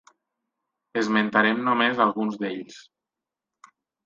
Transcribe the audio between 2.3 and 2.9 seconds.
d'ells.